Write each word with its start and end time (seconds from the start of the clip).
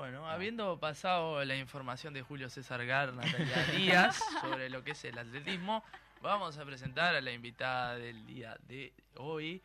Bueno, 0.00 0.26
habiendo 0.26 0.78
pasado 0.78 1.44
la 1.44 1.56
información 1.56 2.14
de 2.14 2.22
Julio 2.22 2.48
César 2.48 2.86
Gar, 2.86 3.12
Natalia 3.12 3.64
Díaz, 3.76 4.18
sobre 4.40 4.70
lo 4.70 4.82
que 4.82 4.92
es 4.92 5.04
el 5.04 5.18
atletismo, 5.18 5.84
vamos 6.22 6.56
a 6.56 6.64
presentar 6.64 7.14
a 7.14 7.20
la 7.20 7.32
invitada 7.32 7.96
del 7.96 8.24
día 8.24 8.56
de 8.66 8.94
hoy. 9.16 9.60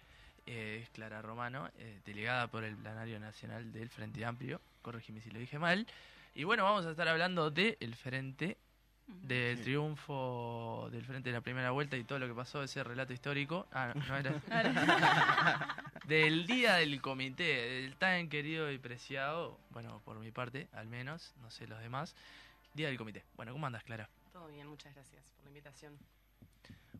Eh, 0.46 0.82
es 0.84 0.90
Clara 0.90 1.22
Romano, 1.22 1.70
eh, 1.78 2.02
delegada 2.04 2.48
por 2.48 2.66
el 2.66 2.76
Planario 2.76 3.18
Nacional 3.18 3.72
del 3.72 3.88
Frente 3.88 4.26
Amplio. 4.26 4.60
Corregime 4.82 5.22
si 5.22 5.32
lo 5.32 5.40
dije 5.40 5.58
mal. 5.58 5.88
Y 6.34 6.44
bueno, 6.44 6.66
vamos 6.66 6.86
a 6.86 6.92
estar 6.92 7.08
hablando 7.08 7.50
del 7.50 7.96
Frente, 7.96 8.58
del 9.08 9.62
triunfo 9.62 10.90
del 10.92 11.06
Frente 11.06 11.30
de 11.30 11.34
la 11.34 11.42
primera 11.42 11.72
vuelta 11.72 11.96
y 11.96 12.04
todo 12.04 12.20
lo 12.20 12.28
que 12.28 12.34
pasó, 12.34 12.62
ese 12.62 12.84
relato 12.84 13.14
histórico. 13.14 13.68
Ah, 13.72 13.94
no, 13.96 14.06
no 14.06 14.18
era. 14.18 15.82
del 16.08 16.46
día 16.46 16.76
del 16.76 17.02
comité, 17.02 17.82
del 17.82 17.96
tan 17.96 18.30
querido 18.30 18.72
y 18.72 18.78
preciado, 18.78 19.58
bueno, 19.72 20.02
por 20.06 20.20
mi 20.20 20.32
parte, 20.32 20.68
al 20.72 20.88
menos, 20.88 21.34
no 21.42 21.50
sé 21.50 21.68
los 21.68 21.80
demás, 21.80 22.16
día 22.74 22.88
del 22.88 22.98
comité. 22.98 23.24
Bueno, 23.36 23.54
¿cómo 23.54 23.66
andas, 23.66 23.84
Clara? 23.84 24.10
Todo 24.32 24.48
bien, 24.48 24.68
muchas 24.68 24.94
gracias 24.94 25.32
por 25.32 25.46
la 25.46 25.50
invitación. 25.50 25.98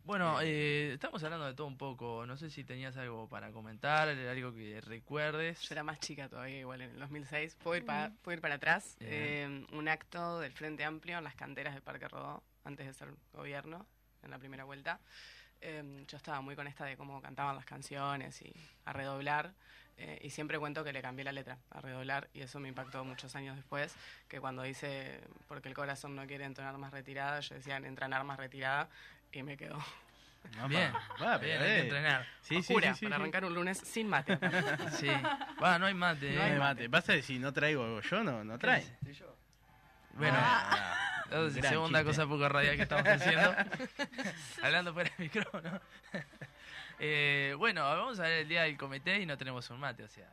Bueno, 0.06 0.40
eh, 0.42 0.94
estamos 0.94 1.24
hablando 1.24 1.48
de 1.48 1.56
todo 1.56 1.66
un 1.66 1.78
poco. 1.78 2.26
No 2.28 2.38
sé 2.38 2.52
si 2.52 2.64
tenías 2.64 2.96
algo 2.98 3.28
para 3.28 3.52
comentar, 3.52 4.08
algo 4.08 4.54
que 4.54 4.80
recuerdes. 4.82 5.62
Yo 5.62 5.74
era 5.74 5.84
más 5.84 6.00
chica 6.00 6.30
todavía, 6.30 6.60
igual 6.60 6.82
en 6.82 6.92
el 6.92 7.00
2006. 7.00 7.56
Puedo 7.56 7.78
ir, 7.78 7.86
para, 7.86 8.12
puedo 8.22 8.36
ir 8.36 8.42
para 8.42 8.56
atrás. 8.56 8.98
Eh, 9.00 9.66
un 9.72 9.88
acto 9.88 10.40
del 10.40 10.52
Frente 10.52 10.84
Amplio 10.84 11.18
en 11.18 11.24
las 11.24 11.34
canteras 11.36 11.74
del 11.74 11.82
Parque 11.82 12.08
Rodó, 12.08 12.44
antes 12.64 12.86
de 12.86 12.94
ser 12.94 13.10
gobierno, 13.34 13.88
en 14.22 14.30
la 14.30 14.38
primera 14.38 14.64
vuelta. 14.64 15.00
Eh, 15.68 16.06
yo 16.08 16.18
estaba 16.18 16.42
muy 16.42 16.56
con 16.56 16.68
esta 16.68 16.86
de 16.86 16.96
cómo 16.96 17.20
cantaban 17.24 17.56
las 17.56 17.66
canciones 17.66 18.40
y 18.44 18.54
a 18.86 18.94
redoblar. 18.94 19.52
y 20.22 20.30
siempre 20.30 20.60
cuento 20.60 20.84
que 20.84 20.92
le 20.92 21.02
cambié 21.02 21.24
la 21.24 21.32
letra 21.32 21.58
a 21.72 21.80
redoblar 21.80 22.28
y 22.34 22.42
eso 22.42 22.60
me 22.60 22.68
impactó 22.68 23.04
muchos 23.06 23.34
años 23.36 23.56
después, 23.56 23.96
que 24.28 24.42
cuando 24.42 24.62
dice 24.62 25.22
porque 25.48 25.70
el 25.70 25.74
corazón 25.74 26.16
no 26.16 26.28
quiere 26.28 26.44
entonar 26.44 26.78
más 26.78 26.92
retirada, 26.92 27.40
yo 27.40 27.56
decía 27.56 27.78
entranar 27.78 28.26
más 28.26 28.38
retirada 28.38 28.90
y 29.32 29.42
me 29.42 29.58
quedó. 29.58 29.80
bien, 30.70 30.94
va, 31.22 31.38
bien, 31.38 31.62
hay 31.62 31.68
que 31.68 31.80
entrenar. 31.80 32.28
Sí, 32.42 32.62
sí, 32.62 32.76
sí, 32.94 33.06
para 33.06 33.16
arrancar 33.16 33.46
un 33.46 33.56
lunes 33.56 33.80
sin 33.80 34.08
mate. 34.08 34.38
sí, 35.00 35.08
va, 35.64 35.80
no 35.80 35.88
hay 35.88 35.94
mate. 35.94 36.36
No 36.36 36.44
hay 36.44 36.60
mate. 36.60 36.90
Pasa 36.90 37.14
que 37.14 37.24
si 37.24 37.40
no 37.40 37.52
traigo 37.54 38.02
yo, 38.02 38.24
no, 38.24 38.44
no 38.44 38.60
trae. 38.60 38.86
Bueno, 40.14 40.38
ah, 40.38 41.05
segunda 41.62 42.04
cosa 42.04 42.28
poco 42.28 42.48
radial 42.48 42.76
que 42.76 42.84
estamos 42.84 43.08
haciendo. 43.08 43.56
Hablando 44.64 44.94
fuera 44.94 45.10
del 45.18 45.26
micrófono. 45.26 45.82
eh, 47.00 47.56
bueno, 47.58 47.82
vamos 47.82 48.20
a 48.20 48.24
ver 48.24 48.40
el 48.40 48.48
día 48.48 48.64
del 48.64 48.78
comité 48.78 49.20
y 49.20 49.26
no 49.26 49.38
tenemos 49.38 49.70
un 49.70 49.80
mate, 49.80 50.04
o 50.04 50.08
sea, 50.08 50.30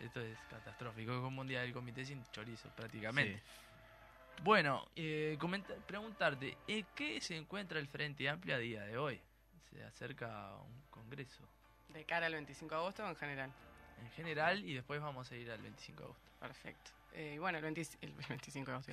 esto 0.00 0.20
es 0.20 0.38
catastrófico, 0.50 1.20
como 1.22 1.40
un 1.40 1.48
día 1.48 1.62
del 1.62 1.72
comité 1.72 2.04
sin 2.04 2.22
chorizo 2.32 2.68
prácticamente. 2.70 3.42
Bueno, 4.42 4.88
eh, 4.96 5.38
preguntarte, 5.86 6.56
¿en 6.66 6.86
qué 6.94 7.20
se 7.20 7.36
encuentra 7.36 7.78
el 7.78 7.86
Frente 7.86 8.28
Amplio 8.28 8.54
a 8.54 8.58
día 8.58 8.82
de 8.82 8.98
hoy? 8.98 9.20
Se 9.70 9.82
acerca 9.84 10.54
un 10.56 10.82
congreso. 10.90 11.48
¿De 11.88 12.04
cara 12.04 12.26
al 12.26 12.34
25 12.34 12.74
de 12.74 12.80
agosto 12.80 13.04
o 13.04 13.08
en 13.08 13.16
general? 13.16 13.50
En 14.04 14.10
general 14.10 14.64
y 14.64 14.74
después 14.74 15.00
vamos 15.00 15.30
a 15.30 15.36
ir 15.36 15.50
al 15.50 15.60
25 15.60 15.98
de 15.98 16.04
agosto. 16.04 16.22
Perfecto. 16.40 16.90
Eh, 17.14 17.36
bueno, 17.38 17.58
el, 17.58 17.64
25 17.64 18.66
de 18.66 18.72
agosto, 18.72 18.92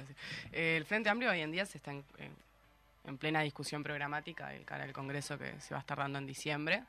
eh, 0.51 0.77
el 0.77 0.85
Frente 0.85 1.09
Amplio 1.09 1.31
hoy 1.31 1.41
en 1.41 1.51
día 1.51 1.65
se 1.65 1.79
está 1.79 1.91
en, 1.91 2.03
plena 3.17 3.41
discusión 3.41 3.83
programática 3.83 4.49
de 4.49 4.61
cara 4.61 4.83
al 4.83 4.93
congreso 4.93 5.37
que 5.37 5.59
se 5.59 5.73
va 5.73 5.79
a 5.79 5.81
estar 5.81 5.97
dando 5.97 6.19
en 6.19 6.27
diciembre. 6.27 6.83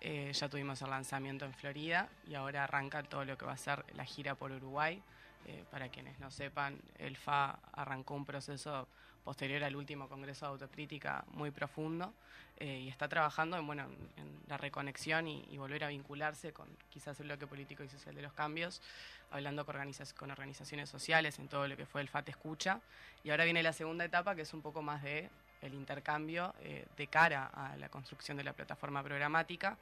Eh, 0.00 0.32
ya 0.32 0.48
tuvimos 0.48 0.82
el 0.82 0.90
lanzamiento 0.90 1.44
en 1.44 1.52
Florida 1.52 2.08
y 2.26 2.34
ahora 2.34 2.64
arranca 2.64 3.02
todo 3.02 3.24
lo 3.24 3.38
que 3.38 3.44
va 3.44 3.52
a 3.52 3.56
ser 3.56 3.84
la 3.94 4.04
gira 4.04 4.34
por 4.34 4.50
Uruguay 4.50 5.00
eh, 5.46 5.64
para 5.70 5.88
quienes 5.88 6.18
no 6.20 6.30
sepan, 6.30 6.78
el 6.98 7.16
FA 7.16 7.58
arrancó 7.72 8.14
un 8.14 8.24
proceso 8.24 8.88
posterior 9.24 9.62
al 9.64 9.76
último 9.76 10.08
Congreso 10.08 10.46
de 10.46 10.52
Autocrítica 10.52 11.24
muy 11.28 11.50
profundo 11.50 12.12
eh, 12.58 12.80
y 12.80 12.88
está 12.88 13.08
trabajando 13.08 13.56
en, 13.56 13.66
bueno, 13.66 13.84
en 14.16 14.40
la 14.48 14.56
reconexión 14.56 15.28
y, 15.28 15.56
volver 15.58 15.84
a 15.84 15.88
vincularse 15.88 16.52
con 16.52 16.68
quizás 16.90 17.18
el 17.20 17.26
bloque 17.26 17.46
político 17.46 17.82
y 17.84 17.88
social 17.88 18.14
de 18.14 18.22
los 18.22 18.32
cambios, 18.32 18.82
hablando 19.30 19.64
con, 19.64 19.76
con 20.16 20.30
organizaciones 20.30 20.90
sociales 20.90 21.38
en 21.38 21.48
todo 21.48 21.66
lo 21.68 21.76
que 21.76 21.86
fue 21.86 22.00
el 22.00 22.08
FAT 22.08 22.28
Escucha. 22.28 22.80
Y 23.24 23.30
ahora 23.30 23.44
viene 23.44 23.62
la 23.62 23.72
segunda 23.72 24.04
etapa, 24.04 24.34
que 24.34 24.42
es 24.42 24.52
un 24.54 24.62
poco 24.62 24.82
más 24.82 25.02
de 25.02 25.30
el 25.62 25.74
intercambio 25.74 26.54
eh, 26.60 26.86
de 26.96 27.06
cara 27.06 27.46
a 27.46 27.76
la 27.76 27.88
construcción 27.88 28.36
de 28.36 28.44
la 28.44 28.52
plataforma 28.52 29.02
programática, 29.02 29.78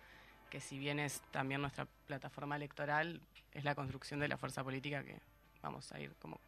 que 0.51 0.61
si 0.61 0.79
bien 0.79 0.99
es 0.99 1.23
también 1.31 1.63
nuestra 1.63 1.87
plataforma 2.07 2.57
electoral, 2.57 3.21
es 3.53 3.65
la 3.65 3.75
construcción 3.75 4.21
de 4.21 4.29
la 4.29 4.37
fuerza 4.37 4.63
política 4.63 5.03
que 5.03 5.17
vamos 5.63 5.91
a 5.93 6.01
ir 6.01 6.15
como 6.19 6.41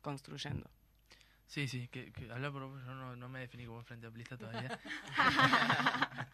construyendo. 0.00 0.68
Sí, 1.46 1.68
sí, 1.68 1.88
que, 1.88 2.10
habla 2.32 2.50
por 2.50 2.62
yo 2.62 2.94
no, 2.94 3.14
no, 3.14 3.28
me 3.28 3.40
definí 3.40 3.66
como 3.66 3.82
frente 3.82 4.06
amplista 4.06 4.36
todavía. 4.36 4.78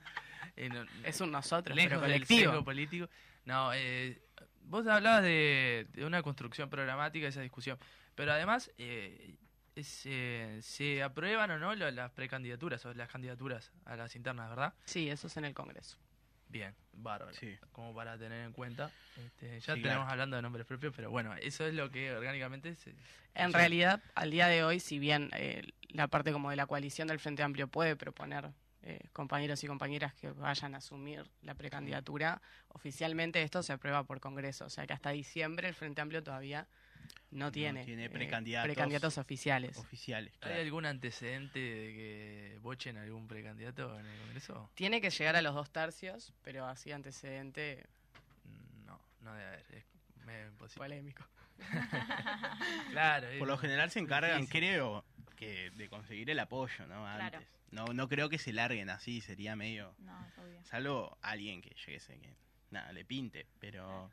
Eh, 0.61 0.71
es 1.05 1.21
un 1.21 1.31
nosotros, 1.31 1.79
pero 1.81 2.01
colectivo. 2.01 2.65
político. 2.65 3.09
No, 3.45 3.73
eh, 3.75 4.21
vos 4.63 4.85
hablabas 4.89 5.23
de, 5.23 5.87
una 5.99 6.21
construcción 6.21 6.69
programática, 6.69 7.29
esa 7.29 7.43
discusión, 7.43 7.79
pero 8.17 8.33
además 8.33 8.69
eh, 8.77 9.37
se 9.77 11.03
aprueban 11.05 11.53
o 11.53 11.59
no 11.61 11.77
las 11.77 12.11
precandidaturas 12.11 12.85
o 12.87 12.95
las 12.95 13.09
candidaturas 13.09 13.71
a 13.85 13.95
las 13.95 14.17
internas, 14.17 14.51
¿verdad? 14.51 14.75
Sí, 14.85 15.09
eso 15.09 15.29
es 15.29 15.37
en 15.37 15.45
el 15.45 15.55
Congreso. 15.55 15.97
Bien, 16.49 16.75
bárbaro. 16.93 17.37
Como 17.73 17.95
para 17.95 18.19
tener 18.19 18.45
en 18.45 18.53
cuenta. 18.53 18.91
Este, 19.17 19.61
ya 19.61 19.75
tenemos 19.75 20.11
hablando 20.11 20.37
de 20.37 20.43
nombres 20.43 20.67
propios, 20.67 20.95
pero 20.95 21.11
bueno, 21.11 21.35
eso 21.35 21.67
es 21.67 21.75
lo 21.75 21.91
que 21.91 22.13
orgánicamente 22.13 22.75
se. 22.77 22.95
En 23.35 23.53
realidad, 23.53 24.03
al 24.15 24.31
día 24.31 24.49
de 24.49 24.65
hoy, 24.65 24.81
si 24.81 24.99
bien 24.99 25.31
eh, 25.35 25.63
la 25.91 26.09
parte 26.09 26.33
como 26.33 26.51
de 26.51 26.57
la 26.57 26.67
coalición 26.67 27.09
del 27.09 27.19
Frente 27.19 27.43
Amplio 27.43 27.69
puede 27.69 27.97
proponer 27.97 28.51
eh, 28.83 29.01
compañeros 29.13 29.63
y 29.63 29.67
compañeras 29.67 30.15
que 30.15 30.31
vayan 30.31 30.75
a 30.75 30.79
asumir 30.79 31.25
la 31.43 31.55
precandidatura, 31.55 32.41
oficialmente 32.69 33.43
esto 33.43 33.63
se 33.63 33.73
aprueba 33.73 34.05
por 34.05 34.21
Congreso. 34.21 34.65
O 34.65 34.71
sea 34.71 34.87
que 34.87 34.93
hasta 34.93 35.11
diciembre 35.11 35.69
el 35.69 35.75
Frente 35.75 36.01
Amplio 36.01 36.23
todavía 36.23 36.67
no 37.31 37.53
tiene, 37.53 37.85
tiene 37.85 38.07
eh, 38.07 38.11
precandidatos, 38.11 38.67
precandidatos 38.67 39.19
oficiales. 39.19 39.77
oficiales 39.77 40.33
¿Hay 40.41 40.63
algún 40.63 40.87
antecedente 40.87 41.59
de 41.59 41.93
que 41.93 42.59
bochen 42.63 42.97
algún 42.97 43.29
precandidato 43.29 43.99
en 43.99 44.07
el 44.07 44.19
Congreso? 44.21 44.71
Tiene 44.75 45.01
que 45.01 45.11
llegar 45.11 45.37
a 45.37 45.43
los 45.43 45.55
dos 45.55 45.71
tercios, 45.71 46.33
pero 46.43 46.67
así 46.67 46.93
antecedente... 46.93 47.87
No, 48.87 49.01
no 49.21 49.35
debe 49.35 49.47
haber. 49.47 49.65
Es 49.71 50.49
imposible. 50.49 50.85
Polémico. 50.85 51.25
claro. 52.91 53.29
Por 53.39 53.49
lo 53.49 53.59
general 53.59 53.91
se 53.91 53.99
encargan, 53.99 54.47
creo, 54.47 55.05
que 55.37 55.71
de 55.71 55.89
conseguir 55.89 56.31
el 56.31 56.39
apoyo, 56.39 56.87
¿no? 56.87 57.07
Antes. 57.07 57.47
No, 57.71 57.87
no 57.87 58.09
creo 58.09 58.29
que 58.29 58.39
se 58.39 58.53
larguen 58.53 58.89
así, 58.89 59.21
sería 59.21 59.55
medio... 59.55 59.95
No, 59.99 60.27
es 60.27 60.39
obvio. 60.39 60.65
Salvo 60.65 61.19
alguien 61.21 61.61
que, 61.61 61.75
yo 61.75 61.87
que, 61.87 62.35
nada, 62.71 62.93
le 62.93 63.05
pinte, 63.05 63.47
pero 63.59 64.11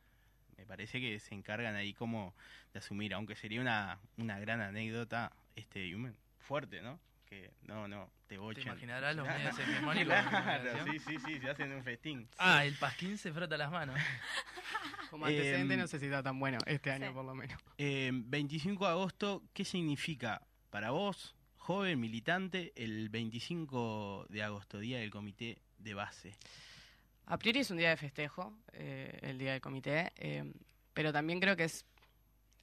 me 0.58 0.66
parece 0.66 1.00
que 1.00 1.20
se 1.20 1.36
encargan 1.36 1.76
ahí 1.76 1.94
como 1.94 2.34
de 2.74 2.80
asumir, 2.80 3.14
aunque 3.14 3.36
sería 3.36 3.62
una, 3.62 4.00
una 4.18 4.40
gran 4.40 4.62
anécdota 4.62 5.32
este 5.56 5.96
fuerte, 6.40 6.82
¿no? 6.82 7.00
Que 7.26 7.52
no, 7.64 7.88
no, 7.88 8.10
te 8.28 8.38
bochen. 8.38 8.64
Te 8.64 8.70
imaginarás 8.70 9.16
los 9.16 9.28
medios 9.28 9.58
hegemónicos. 9.58 10.14
claro, 10.30 10.86
sí, 10.86 11.00
sí, 11.00 11.18
sí, 11.26 11.40
se 11.40 11.50
hacen 11.50 11.72
un 11.72 11.84
festín. 11.84 12.28
Ah, 12.38 12.66
el 12.66 12.76
Pasquín 12.76 13.18
se 13.18 13.34
frota 13.34 13.58
las 13.58 13.72
manos. 13.72 14.00
Como 15.10 15.26
antecedente 15.26 15.74
em, 15.74 15.80
no 15.80 15.88
sé 15.88 16.00
si 16.00 16.06
está 16.06 16.22
tan 16.22 16.40
bueno 16.40 16.58
este 16.66 16.92
año 16.92 17.14
por 17.14 17.26
lo 17.26 17.36
menos. 17.36 17.60
25 17.78 18.74
em, 18.74 18.80
de 18.80 18.92
agosto, 18.92 19.44
¿qué 19.54 19.66
significa 19.66 20.42
para 20.70 20.92
vos, 20.92 21.36
joven 21.58 22.00
militante, 22.00 22.74
el 22.76 23.10
25 23.10 24.28
de 24.30 24.44
agosto, 24.44 24.80
día 24.80 25.00
del 25.00 25.10
comité 25.10 25.62
de 25.78 25.94
base? 25.94 26.36
A 27.28 27.38
priori 27.40 27.62
es 27.62 27.72
un 27.72 27.78
día 27.78 27.90
de 27.90 27.98
festejo, 27.98 28.54
eh, 28.74 29.18
el 29.24 29.40
día 29.40 29.54
del 29.54 29.62
comité, 29.62 30.14
eh, 30.18 30.44
pero 30.94 31.12
también 31.12 31.40
creo 31.40 31.56
que 31.56 31.64
es 31.64 31.86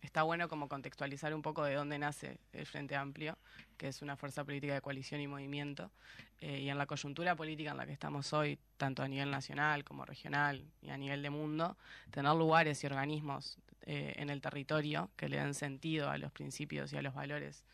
está 0.01 0.25
bueno 0.25 0.49
como 0.49 0.69
contextualizar 0.69 1.33
un 1.33 1.43
poco 1.43 1.63
de 1.63 1.75
dónde 1.75 1.97
nace 1.97 2.39
el 2.53 2.67
Frente 2.67 2.97
Amplio, 2.97 3.39
que 3.77 3.87
es 3.87 4.03
una 4.03 4.17
fuerza 4.17 4.45
política 4.45 4.75
de 4.75 4.81
coalición 4.81 5.21
y 5.21 5.29
movimiento, 5.29 5.93
eh, 6.41 6.59
y 6.59 6.69
en 6.69 6.79
la 6.79 6.87
coyuntura 6.87 7.37
política 7.37 7.71
en 7.71 7.77
la 7.77 7.87
que 7.87 7.93
estamos 7.93 8.33
hoy, 8.33 8.59
tanto 8.77 9.05
a 9.05 9.09
nivel 9.09 9.31
nacional 9.31 9.85
como 9.85 10.05
regional 10.05 10.65
y 10.81 10.91
a 10.91 10.97
nivel 10.97 11.23
de 11.23 11.31
mundo, 11.31 11.77
tener 12.11 12.35
lugares 12.35 12.83
y 12.83 12.87
organismos 12.87 13.59
en 13.85 14.31
el 14.31 14.41
territorio 14.41 15.11
que 15.17 15.29
le 15.29 15.39
den 15.39 15.55
sentido 15.55 16.09
a 16.09 16.17
los 16.17 16.31
principios 16.31 16.93
y 16.93 16.97
a 16.97 17.03
los 17.03 17.15
valores 17.15 17.65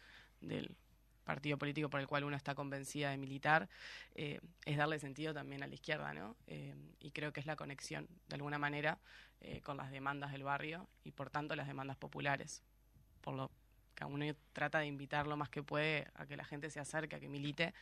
del 0.40 0.74
partido 1.28 1.58
político 1.58 1.90
por 1.90 2.00
el 2.00 2.06
cual 2.06 2.24
uno 2.24 2.36
está 2.36 2.54
convencida 2.54 3.10
de 3.10 3.18
militar, 3.18 3.68
eh, 4.14 4.40
es 4.64 4.78
darle 4.78 4.98
sentido 4.98 5.34
también 5.34 5.62
a 5.62 5.66
la 5.66 5.74
izquierda, 5.74 6.14
¿no? 6.14 6.36
Eh, 6.46 6.74
y 7.00 7.10
creo 7.10 7.34
que 7.34 7.40
es 7.40 7.44
la 7.44 7.54
conexión, 7.54 8.08
de 8.28 8.36
alguna 8.36 8.58
manera, 8.58 8.98
eh, 9.42 9.60
con 9.60 9.76
las 9.76 9.90
demandas 9.90 10.32
del 10.32 10.42
barrio 10.42 10.88
y 11.04 11.12
por 11.12 11.28
tanto 11.28 11.54
las 11.54 11.66
demandas 11.66 11.98
populares, 11.98 12.62
por 13.20 13.34
lo 13.34 13.50
que 13.94 14.06
uno 14.06 14.24
trata 14.54 14.78
de 14.78 14.86
invitar 14.86 15.26
lo 15.26 15.36
más 15.36 15.50
que 15.50 15.62
puede 15.62 16.06
a 16.14 16.24
que 16.24 16.34
la 16.34 16.46
gente 16.46 16.70
se 16.70 16.80
acerque, 16.80 17.16
a 17.16 17.20
que 17.20 17.28
milite, 17.28 17.74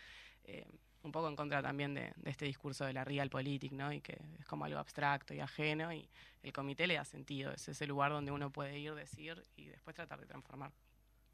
un 1.03 1.13
poco 1.13 1.29
en 1.29 1.37
contra 1.37 1.63
también 1.63 1.95
de, 1.95 2.15
este 2.25 2.47
discurso 2.47 2.85
de 2.85 2.95
la 2.95 3.05
realpolitik, 3.05 3.71
¿no? 3.73 3.93
Y 3.93 4.01
que 4.01 4.19
es 4.41 4.47
como 4.47 4.65
algo 4.65 4.81
abstracto 4.81 5.35
y 5.35 5.41
ajeno, 5.41 5.93
y 5.93 6.09
el 6.43 6.53
comité 6.53 6.89
le 6.89 6.95
da 6.95 7.05
sentido, 7.05 7.53
es 7.53 7.69
ese 7.69 7.87
lugar 7.87 8.11
donde 8.11 8.33
uno 8.33 8.51
puede 8.51 8.77
ir, 8.77 8.95
decir 8.95 9.41
y 9.57 9.67
después 9.67 9.95
tratar 9.95 10.19
de 10.19 10.27
transformar. 10.27 10.73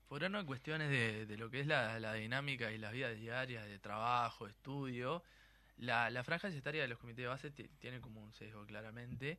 Por 0.09 0.29
no 0.31 0.45
cuestiones 0.45 0.91
de, 0.91 1.37
lo 1.39 1.51
que 1.51 1.61
es 1.61 1.67
la, 1.67 2.13
dinámica 2.13 2.71
y 2.71 2.79
las 2.79 2.93
vidas 2.93 3.19
diarias 3.19 3.67
de 3.67 3.79
trabajo, 3.79 4.47
estudio, 4.47 5.23
la, 5.79 6.11
la 6.11 6.23
franja 6.23 6.49
estaria 6.49 6.83
de 6.83 6.89
los 6.89 6.99
comités 6.99 7.25
de 7.25 7.29
base 7.29 7.51
tiene 7.51 8.01
como 8.01 8.21
un 8.21 8.33
sesgo 8.33 8.67
claramente. 8.67 9.39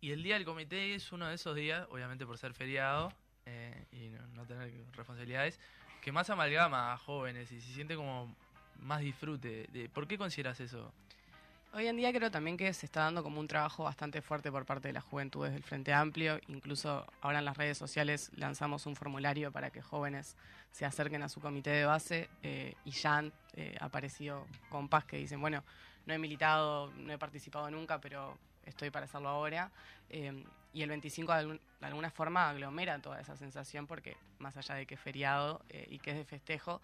Y 0.00 0.12
el 0.12 0.22
día 0.22 0.34
del 0.34 0.44
comité 0.44 0.94
es 0.94 1.12
uno 1.12 1.28
de 1.28 1.34
esos 1.34 1.56
días, 1.56 1.86
obviamente 1.90 2.26
por 2.26 2.38
ser 2.38 2.52
feriado 2.52 3.12
eh, 3.46 3.86
y 3.90 4.10
no, 4.34 4.46
tener 4.46 4.70
responsabilidades, 4.92 5.58
que 6.02 6.12
más 6.12 6.28
amalgama 6.30 6.92
a 6.92 6.98
jóvenes 6.98 7.50
y 7.52 7.60
se 7.60 7.72
siente 7.72 7.96
como 7.96 8.36
más 8.78 9.00
disfrute. 9.00 9.66
De, 9.72 9.88
¿Por 9.88 10.06
qué 10.06 10.18
consideras 10.18 10.60
eso? 10.60 10.92
Hoy 11.76 11.88
en 11.88 11.96
día 11.96 12.12
creo 12.12 12.30
también 12.30 12.56
que 12.56 12.72
se 12.72 12.86
está 12.86 13.00
dando 13.00 13.24
como 13.24 13.40
un 13.40 13.48
trabajo 13.48 13.82
bastante 13.82 14.22
fuerte 14.22 14.52
por 14.52 14.64
parte 14.64 14.86
de 14.86 14.94
las 14.94 15.02
juventudes 15.02 15.52
del 15.52 15.64
Frente 15.64 15.92
Amplio. 15.92 16.38
Incluso 16.46 17.04
ahora 17.20 17.40
en 17.40 17.44
las 17.44 17.56
redes 17.56 17.76
sociales 17.76 18.30
lanzamos 18.36 18.86
un 18.86 18.94
formulario 18.94 19.50
para 19.50 19.70
que 19.70 19.82
jóvenes 19.82 20.36
se 20.70 20.84
acerquen 20.84 21.24
a 21.24 21.28
su 21.28 21.40
comité 21.40 21.70
de 21.70 21.84
base 21.84 22.28
eh, 22.44 22.76
y 22.84 22.92
ya 22.92 23.16
han 23.16 23.32
eh, 23.54 23.76
aparecido 23.80 24.46
compas 24.68 25.04
que 25.04 25.16
dicen, 25.16 25.40
bueno, 25.40 25.64
no 26.06 26.14
he 26.14 26.18
militado, 26.18 26.92
no 26.92 27.12
he 27.12 27.18
participado 27.18 27.68
nunca, 27.72 28.00
pero 28.00 28.38
estoy 28.64 28.90
para 28.90 29.06
hacerlo 29.06 29.30
ahora. 29.30 29.72
Eh, 30.10 30.44
y 30.72 30.82
el 30.82 30.88
25 30.90 31.34
de, 31.34 31.60
alguna 31.80 32.10
forma 32.10 32.50
aglomera 32.50 33.00
toda 33.00 33.20
esa 33.20 33.36
sensación 33.36 33.88
porque 33.88 34.16
más 34.38 34.56
allá 34.56 34.76
de 34.76 34.86
que 34.86 34.94
es 34.94 35.00
feriado 35.00 35.60
y 35.88 35.98
que 35.98 36.12
es 36.12 36.18
de 36.18 36.24
festejo, 36.24 36.80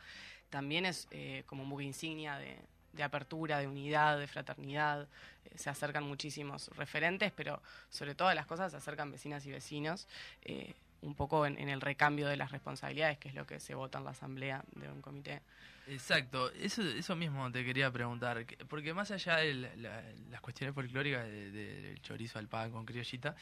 también 0.49 0.85
es 0.85 1.07
como 1.47 1.63
un 1.63 1.83
insignia 1.83 2.39
de, 2.39 2.59
de 2.93 3.03
apertura, 3.03 3.59
de 3.59 3.67
unidad, 3.67 4.19
de 4.19 4.27
fraternidad. 4.27 5.09
Eh, 5.45 5.59
se 5.59 5.71
acercan 5.71 6.05
muchísimos 6.05 6.69
referentes, 6.77 7.33
pero 7.33 7.63
sobre 7.89 8.15
todas 8.15 8.35
las 8.35 8.47
cosas 8.47 8.73
se 8.73 8.79
acercan 8.79 9.11
vecinas 9.11 9.45
y 9.47 9.51
vecinos, 9.51 10.07
eh, 10.43 10.75
un 11.03 11.15
poco 11.15 11.47
en, 11.47 11.57
el 11.57 11.81
recambio 11.81 12.29
de 12.29 12.37
las 12.37 12.53
responsabilidades, 12.53 13.19
que 13.19 13.29
es 13.29 13.35
lo 13.35 13.47
que 13.47 13.59
se 13.59 13.75
vota 13.75 13.99
en 13.99 14.05
la 14.05 14.11
asamblea 14.11 14.63
de 14.75 14.89
un 14.91 15.01
comité. 15.01 15.41
Exacto, 15.87 16.53
eso, 16.53 16.83
eso 16.83 17.17
mismo 17.17 17.51
te 17.51 17.65
quería 17.65 17.91
preguntar, 17.91 18.45
porque 18.69 18.93
más 18.93 19.11
allá 19.11 19.37
de 19.37 19.55
las 19.55 20.41
cuestiones 20.43 20.75
folclóricas 20.75 21.25
del 21.25 22.01
chorizo 22.03 22.39
al 22.39 22.49
pan 22.49 22.71
con 22.71 22.85
criollita, 22.85 23.35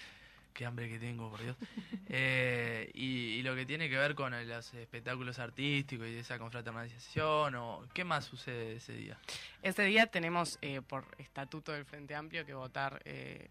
qué 0.58 0.66
hambre 0.66 0.88
que 0.88 0.98
tengo, 0.98 1.30
por 1.30 1.40
Dios. 1.40 1.56
Eh, 2.10 2.90
y, 2.94 3.42
lo 3.42 3.54
que 3.54 3.66
tiene 3.66 3.90
que 3.90 3.96
ver 3.98 4.14
con 4.14 4.32
los 4.48 4.74
espectáculos 4.74 5.38
artísticos 5.38 6.08
y 6.08 6.16
esa 6.16 6.38
confraternización, 6.38 7.54
o 7.54 7.86
¿qué 7.92 8.02
más 8.02 8.24
sucede 8.24 8.76
ese 8.76 8.94
día? 8.94 9.18
Ese 9.62 9.82
día 9.82 10.06
tenemos, 10.06 10.58
eh, 10.62 10.80
por 10.80 11.04
estatuto 11.18 11.72
del 11.72 11.84
Frente 11.84 12.14
Amplio, 12.14 12.46
que 12.46 12.54
votar 12.54 13.02
eh, 13.04 13.50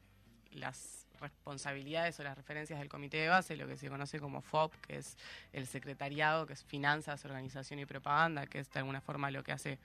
las 0.51 1.05
responsabilidades 1.21 2.19
o 2.19 2.23
las 2.23 2.35
referencias 2.35 2.79
del 2.79 2.89
comité 2.89 3.17
de 3.17 3.29
base, 3.29 3.55
lo 3.55 3.67
que 3.67 3.77
se 3.77 3.89
conoce 3.89 4.19
como 4.19 4.41
FOP, 4.41 4.73
que 4.77 4.97
es 4.97 5.17
el 5.53 5.67
secretariado, 5.67 6.47
que 6.47 6.53
es 6.53 6.63
finanzas, 6.63 7.23
organización 7.25 7.79
y 7.79 7.85
propaganda, 7.85 8.47
que 8.47 8.57
es 8.59 8.71
de 8.71 8.79
alguna 8.79 9.01
forma 9.01 9.29
lo 9.29 9.43
que 9.43 9.51
hace 9.51 9.77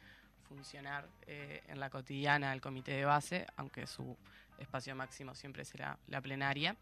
funcionar 0.48 1.06
en 1.26 1.78
la 1.78 1.90
cotidiana 1.90 2.54
el 2.54 2.62
comité 2.62 2.92
de 2.92 3.04
base, 3.04 3.46
aunque 3.56 3.86
su 3.86 4.16
espacio 4.62 4.94
máximo 4.94 5.34
siempre 5.34 5.64
será 5.64 5.98
la 6.08 6.20
plenaria. 6.20 6.76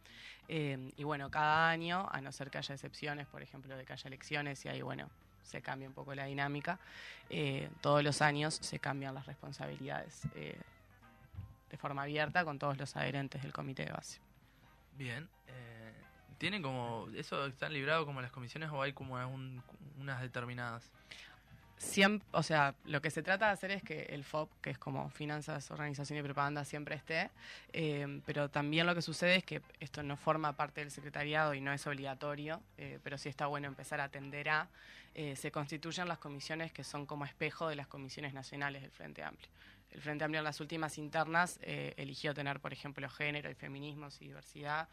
Eh, 0.49 0.93
y 0.97 1.05
bueno, 1.05 1.31
cada 1.31 1.69
año, 1.69 2.09
a 2.11 2.21
no 2.21 2.33
ser 2.33 2.51
que 2.51 2.59
haya 2.59 2.75
excepciones, 2.75 3.27
por 3.27 3.43
ejemplo, 3.43 3.77
de 3.77 3.85
que 3.85 3.93
haya 3.93 4.09
elecciones 4.09 4.65
y 4.65 4.69
ahí, 4.69 4.83
bueno, 4.83 5.09
se 5.43 5.63
cambia 5.63 5.89
un 5.89 5.95
poco 5.95 6.15
la 6.15 6.27
dinámica, 6.27 6.79
eh, 7.29 7.71
todos 7.81 8.05
los 8.05 8.23
años 8.23 8.55
se 8.55 8.79
cambian 8.79 9.15
las 9.15 9.27
responsabilidades 9.27 10.23
eh, 10.35 10.59
de 11.71 11.77
forma 11.77 12.03
abierta 12.03 12.45
con 12.45 12.59
todos 12.59 12.77
los 12.77 12.97
adherentes 12.97 13.43
del 13.43 13.53
comité 13.53 13.85
de 13.85 13.93
base. 13.93 14.21
Bien. 14.97 15.29
¿Tienen 16.39 16.63
como, 16.63 17.07
eso 17.15 17.45
están 17.45 17.75
librados 17.75 18.07
como 18.07 18.23
las 18.23 18.31
comisiones 18.31 18.71
o 18.71 18.81
hay 18.81 18.95
como 18.95 19.17
unas 19.99 20.23
determinadas? 20.23 20.91
Siempre, 21.81 22.29
o 22.33 22.43
sea, 22.43 22.75
lo 22.85 23.01
que 23.01 23.11
se 23.11 23.23
trata 23.23 23.47
de 23.47 23.53
hacer 23.53 23.71
es 23.71 23.83
que 23.83 24.03
el 24.11 24.23
FOP, 24.23 24.51
que 24.61 24.71
es 24.71 24.79
como 24.79 25.09
Finanzas, 25.09 25.71
Organización 25.71 26.19
y 26.19 26.23
Propaganda, 26.23 26.65
siempre 26.65 26.95
esté, 26.95 27.31
eh, 27.73 28.21
pero 28.27 28.51
también 28.51 28.87
lo 28.87 28.95
que 28.95 29.01
sucede 29.01 29.37
es 29.37 29.45
que 29.45 29.63
esto 29.81 30.03
no 30.03 30.17
forma 30.19 30.53
parte 30.57 30.83
del 30.83 30.91
secretariado 30.91 31.55
y 31.55 31.63
no 31.63 31.73
es 31.73 31.87
obligatorio, 31.87 32.61
eh, 32.77 32.99
pero 33.03 33.17
sí 33.17 33.31
está 33.31 33.47
bueno 33.47 33.67
empezar 33.67 34.01
a 34.01 34.05
atender 34.05 34.51
a, 34.51 34.69
eh, 35.15 35.35
se 35.37 35.51
constituyen 35.51 36.07
las 36.07 36.19
comisiones 36.19 36.71
que 36.71 36.85
son 36.85 37.07
como 37.07 37.25
espejo 37.25 37.67
de 37.67 37.77
las 37.77 37.87
comisiones 37.87 38.35
nacionales 38.35 38.83
del 38.83 38.91
Frente 38.91 39.23
Amplio. 39.23 39.49
El 39.91 40.01
Frente 40.01 40.25
Amplio 40.25 40.39
en 40.39 40.45
las 40.45 40.61
últimas 40.61 40.99
internas 40.99 41.59
eligió 41.63 42.33
tener, 42.33 42.61
por 42.61 42.73
ejemplo, 42.73 43.09
género 43.09 43.51
y 43.51 43.55
feminismos 43.55 44.21
y 44.21 44.27
diversidad, 44.27 44.89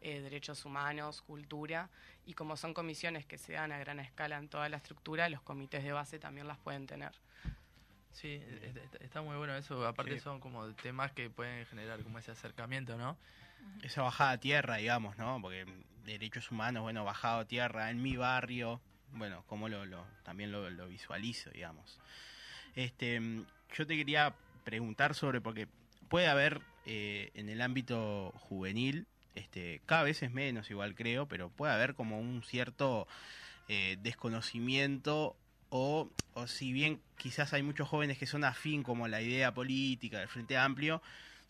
derechos 0.00 0.64
humanos, 0.64 1.22
cultura, 1.22 1.88
y 2.26 2.34
como 2.34 2.56
son 2.56 2.74
comisiones 2.74 3.24
que 3.24 3.38
se 3.38 3.54
dan 3.54 3.72
a 3.72 3.78
gran 3.78 3.98
escala 3.98 4.36
en 4.36 4.48
toda 4.48 4.68
la 4.68 4.76
estructura, 4.76 5.28
los 5.28 5.40
comités 5.40 5.84
de 5.84 5.92
base 5.92 6.18
también 6.18 6.46
las 6.46 6.58
pueden 6.58 6.86
tener. 6.86 7.12
Sí, 8.12 8.42
está 9.00 9.22
muy 9.22 9.36
bueno 9.36 9.56
eso. 9.56 9.86
Aparte 9.86 10.20
son 10.20 10.40
como 10.40 10.72
temas 10.74 11.12
que 11.12 11.30
pueden 11.30 11.66
generar 11.66 12.02
como 12.02 12.18
ese 12.18 12.30
acercamiento, 12.30 12.96
¿no? 12.96 13.16
Esa 13.82 14.02
bajada 14.02 14.32
a 14.32 14.38
tierra, 14.38 14.76
digamos, 14.76 15.16
¿no? 15.18 15.40
Porque 15.40 15.66
derechos 16.04 16.50
humanos, 16.50 16.82
bueno, 16.82 17.04
bajado 17.04 17.40
a 17.40 17.44
tierra 17.46 17.90
en 17.90 18.02
mi 18.02 18.16
barrio, 18.16 18.80
bueno, 19.12 19.44
como 19.46 19.68
lo, 19.68 19.84
lo 19.86 20.06
también 20.24 20.52
lo, 20.52 20.68
lo, 20.70 20.88
visualizo, 20.88 21.50
digamos. 21.50 21.98
Este, 22.74 23.20
yo 23.74 23.86
te 23.86 23.96
quería 23.96 24.34
preguntar 24.64 25.14
sobre, 25.14 25.40
porque 25.40 25.68
puede 26.08 26.26
haber 26.26 26.60
eh, 26.86 27.30
en 27.34 27.48
el 27.48 27.60
ámbito 27.60 28.32
juvenil 28.36 29.06
este, 29.34 29.80
cada 29.86 30.02
vez 30.02 30.22
es 30.22 30.32
menos 30.32 30.70
igual 30.70 30.94
creo, 30.94 31.26
pero 31.26 31.48
puede 31.48 31.72
haber 31.72 31.94
como 31.94 32.20
un 32.20 32.42
cierto 32.42 33.06
eh, 33.68 33.96
desconocimiento 34.02 35.36
o, 35.70 36.10
o, 36.34 36.46
si 36.46 36.72
bien 36.72 37.00
quizás 37.16 37.54
hay 37.54 37.62
muchos 37.62 37.88
jóvenes 37.88 38.18
que 38.18 38.26
son 38.26 38.44
afín 38.44 38.82
como 38.82 39.08
la 39.08 39.22
idea 39.22 39.54
política 39.54 40.18
del 40.18 40.28
Frente 40.28 40.58
Amplio, 40.58 41.00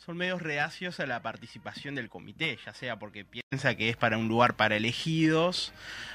son 0.05 0.17
medios 0.17 0.43
reacios 0.43 0.99
a 0.99 1.07
la 1.07 1.23
participación 1.23 1.95
del 1.95 2.09
comité, 2.09 2.59
ya 2.67 2.75
sea 2.75 2.99
porque 2.99 3.25
piensa 3.25 3.77
que 3.77 3.89
es 3.89 3.97
para 3.97 4.19
un 4.19 4.27
lugar 4.27 4.55
para 4.55 4.75
elegidos 4.75 5.73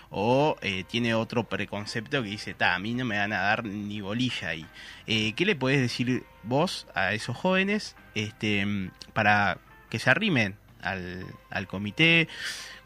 o 0.09 0.57
eh, 0.61 0.83
tiene 0.89 1.13
otro 1.13 1.45
preconcepto 1.45 2.21
que 2.21 2.29
dice, 2.29 2.53
ta, 2.53 2.75
a 2.75 2.79
mí 2.79 2.93
no 2.93 3.05
me 3.05 3.17
van 3.17 3.31
a 3.31 3.39
dar 3.39 3.63
ni 3.63 4.01
bolilla 4.01 4.49
ahí. 4.49 4.65
Eh, 5.05 5.31
¿Qué 5.33 5.45
le 5.45 5.55
podés 5.55 5.79
decir 5.79 6.25
vos 6.43 6.85
a 6.95 7.13
esos 7.13 7.37
jóvenes 7.37 7.95
este, 8.13 8.91
para 9.13 9.57
que 9.89 9.99
se 9.99 10.09
arrimen 10.09 10.57
al, 10.81 11.67
comité, 11.67 12.27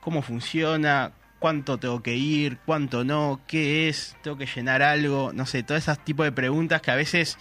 cómo 0.02 0.22
funciona, 0.22 1.14
cuánto 1.40 1.80
tengo 1.80 2.04
que 2.04 2.16
ir, 2.16 2.60
cuánto 2.64 3.04
no, 3.04 3.42
qué 3.48 3.90
es, 3.90 4.16
tengo 4.22 4.38
que 4.38 4.46
llenar 4.46 4.84
algo, 4.84 5.32
no 5.34 5.48
sé, 5.48 5.64
todas 5.64 5.82
esas 5.82 6.06
tipos 6.06 6.26
de 6.26 6.32
preguntas 6.32 6.82
que 6.84 6.92
a 6.92 6.96
veces 6.96 7.40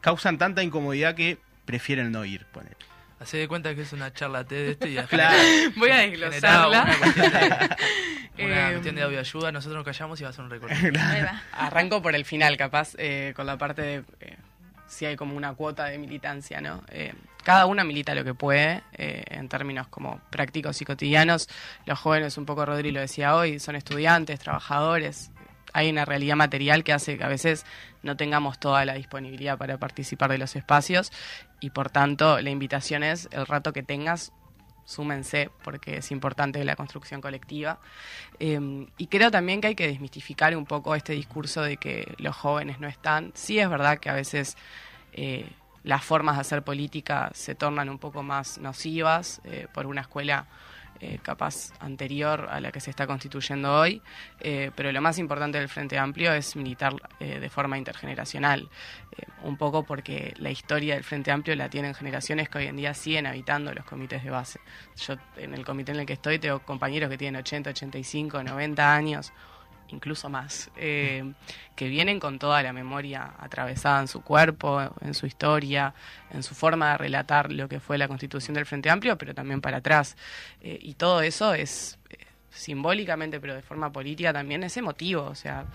causan 0.00 0.38
tanta 0.38 0.62
incomodidad 0.62 1.16
que 1.16 1.38
prefieren 1.64 2.12
no 2.12 2.24
ir, 2.24 2.46
poner. 2.46 2.76
Hace 3.20 3.36
de 3.36 3.48
cuenta 3.48 3.74
que 3.74 3.82
es 3.82 3.92
una 3.92 4.12
charla 4.12 4.44
de 4.44 4.72
este 4.72 4.90
y 4.90 4.96
claro. 5.08 5.38
Voy 5.76 5.90
a 5.90 5.98
desglosarla. 5.98 6.82
Una, 6.82 6.98
cuestión 6.98 7.32
de, 7.32 8.44
una 8.44 8.68
eh, 8.68 8.72
cuestión 8.72 8.94
de 8.96 9.02
audio 9.02 9.20
ayuda, 9.20 9.52
nosotros 9.52 9.76
nos 9.76 9.84
callamos 9.84 10.20
y 10.20 10.24
va 10.24 10.30
a 10.30 10.32
ser 10.32 10.44
un 10.44 10.50
recorte. 10.50 10.92
Arranco 11.52 12.02
por 12.02 12.14
el 12.14 12.24
final, 12.24 12.56
capaz, 12.56 12.94
eh, 12.98 13.32
con 13.36 13.46
la 13.46 13.56
parte 13.58 13.82
de 13.82 14.04
eh, 14.20 14.36
si 14.90 15.06
hay 15.06 15.16
como 15.16 15.36
una 15.36 15.54
cuota 15.54 15.84
de 15.84 15.98
militancia, 15.98 16.60
¿no? 16.60 16.82
Eh, 16.90 17.14
cada 17.44 17.66
una 17.66 17.84
milita 17.84 18.14
lo 18.14 18.24
que 18.24 18.34
puede, 18.34 18.82
eh, 18.92 19.24
en 19.28 19.48
términos 19.48 19.86
como 19.86 20.20
prácticos 20.30 20.82
y 20.82 20.84
cotidianos. 20.84 21.48
Los 21.86 21.98
jóvenes, 21.98 22.36
un 22.36 22.44
poco 22.44 22.66
Rodri 22.66 22.90
lo 22.90 23.00
decía 23.00 23.36
hoy, 23.36 23.60
son 23.60 23.76
estudiantes, 23.76 24.40
trabajadores. 24.40 25.30
Hay 25.72 25.90
una 25.90 26.04
realidad 26.04 26.36
material 26.36 26.84
que 26.84 26.92
hace 26.92 27.18
que 27.18 27.24
a 27.24 27.28
veces 27.28 27.64
no 28.02 28.16
tengamos 28.16 28.58
toda 28.58 28.84
la 28.84 28.94
disponibilidad 28.94 29.58
para 29.58 29.78
participar 29.78 30.30
de 30.30 30.38
los 30.38 30.56
espacios 30.56 31.12
y 31.60 31.70
por 31.70 31.90
tanto 31.90 32.40
la 32.40 32.50
invitación 32.50 33.02
es 33.02 33.28
el 33.32 33.46
rato 33.46 33.72
que 33.72 33.82
tengas 33.82 34.32
súmense 34.84 35.50
porque 35.62 35.98
es 35.98 36.10
importante 36.10 36.64
la 36.64 36.76
construcción 36.76 37.20
colectiva. 37.20 37.78
Em, 38.38 38.88
y 38.98 39.06
creo 39.06 39.30
también 39.30 39.60
que 39.60 39.68
hay 39.68 39.74
que 39.74 39.86
desmistificar 39.86 40.56
un 40.56 40.66
poco 40.66 40.94
este 40.94 41.12
discurso 41.12 41.62
de 41.62 41.76
que 41.76 42.14
los 42.18 42.36
jóvenes 42.36 42.80
no 42.80 42.88
están. 42.88 43.32
Sí 43.34 43.58
es 43.58 43.70
verdad 43.70 43.98
que 43.98 44.10
a 44.10 44.14
veces 44.14 44.56
eh, 45.12 45.48
las 45.84 46.04
formas 46.04 46.36
de 46.36 46.40
hacer 46.42 46.62
política 46.62 47.30
se 47.34 47.54
tornan 47.54 47.88
un 47.88 47.98
poco 47.98 48.22
más 48.22 48.58
nocivas 48.58 49.40
eh, 49.44 49.66
por 49.72 49.86
una 49.86 50.02
escuela 50.02 50.46
eh, 51.02 51.18
capaz 51.22 51.72
anterior 51.80 52.48
a 52.50 52.60
la 52.60 52.70
que 52.70 52.80
se 52.80 52.90
está 52.90 53.06
constituyendo 53.06 53.74
hoy, 53.74 54.02
eh, 54.40 54.70
pero 54.76 54.92
lo 54.92 55.00
más 55.00 55.18
importante 55.18 55.58
del 55.58 55.70
Frente 55.70 55.96
Amplio 55.96 56.34
es 56.34 56.56
militar 56.56 56.94
eh, 57.20 57.40
de 57.40 57.48
forma 57.48 57.78
intergeneracional, 57.78 58.68
un 59.42 59.56
poco 59.56 59.82
porque 59.84 60.34
la 60.36 60.50
historia 60.50 60.94
del 60.94 61.04
Frente 61.04 61.30
Amplio 61.30 61.56
la 61.56 61.70
tienen 61.70 61.94
generaciones 61.94 62.50
que 62.50 62.58
hoy 62.58 62.66
en 62.66 62.76
día 62.76 62.92
siguen 62.92 63.26
habitando 63.26 63.72
los 63.72 63.86
comités 63.86 64.22
de 64.22 64.30
base. 64.30 64.60
Yo 64.96 65.14
en 65.38 65.54
el 65.54 65.64
comité 65.64 65.92
en 65.92 66.00
el 66.00 66.06
que 66.06 66.12
estoy 66.12 66.38
tengo 66.38 66.58
compañeros 66.60 67.08
que 67.08 67.16
tienen 67.16 67.40
80, 67.40 67.70
85, 67.70 68.42
90 68.42 68.94
años 68.94 69.32
incluso 69.92 70.28
más, 70.28 70.70
eh, 70.76 71.32
que 71.76 71.88
vienen 71.88 72.20
con 72.20 72.38
toda 72.38 72.62
la 72.62 72.72
memoria 72.72 73.34
atravesada 73.38 74.00
en 74.00 74.08
su 74.08 74.22
cuerpo, 74.22 74.80
en 75.00 75.14
su 75.14 75.26
historia, 75.26 75.94
en 76.30 76.42
su 76.42 76.54
forma 76.54 76.92
de 76.92 76.98
relatar 76.98 77.52
lo 77.52 77.68
que 77.68 77.80
fue 77.80 77.98
la 77.98 78.08
constitución 78.08 78.54
del 78.54 78.66
Frente 78.66 78.90
Amplio, 78.90 79.16
pero 79.16 79.34
también 79.34 79.60
para 79.60 79.78
atrás. 79.78 80.16
Eh, 80.60 80.78
y 80.80 80.94
todo 80.94 81.22
eso 81.22 81.54
es 81.54 81.98
eh, 82.10 82.16
simbólicamente, 82.50 83.40
pero 83.40 83.54
de 83.54 83.62
forma 83.62 83.92
política 83.92 84.32
también 84.32 84.62
es 84.62 84.76
emotivo, 84.76 85.24
o 85.24 85.34
sea, 85.34 85.66